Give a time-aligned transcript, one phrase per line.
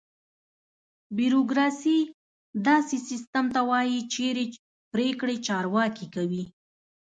[1.17, 1.97] بیوروکراسي:
[2.67, 4.45] داسې سیستم ته وایي چېرې
[4.93, 6.43] پرېکړې چارواکي کوي.